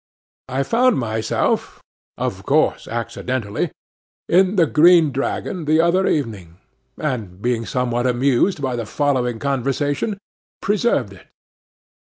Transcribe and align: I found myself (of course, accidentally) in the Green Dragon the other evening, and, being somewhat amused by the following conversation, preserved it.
I 0.49 0.63
found 0.63 0.97
myself 0.97 1.79
(of 2.17 2.43
course, 2.43 2.87
accidentally) 2.87 3.69
in 4.27 4.55
the 4.55 4.65
Green 4.65 5.11
Dragon 5.11 5.65
the 5.65 5.79
other 5.79 6.07
evening, 6.07 6.57
and, 6.97 7.39
being 7.39 7.67
somewhat 7.67 8.07
amused 8.07 8.63
by 8.63 8.75
the 8.75 8.87
following 8.87 9.37
conversation, 9.37 10.17
preserved 10.59 11.13
it. 11.13 11.27